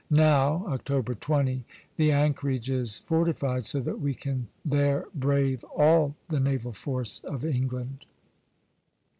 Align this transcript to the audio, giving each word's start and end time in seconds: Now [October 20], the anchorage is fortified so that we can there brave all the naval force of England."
Now 0.09 0.65
[October 0.67 1.13
20], 1.13 1.63
the 1.95 2.11
anchorage 2.11 2.71
is 2.71 2.97
fortified 2.97 3.65
so 3.67 3.79
that 3.81 3.99
we 4.01 4.15
can 4.15 4.47
there 4.65 5.05
brave 5.13 5.63
all 5.65 6.15
the 6.27 6.39
naval 6.39 6.73
force 6.73 7.19
of 7.23 7.45
England." 7.45 8.07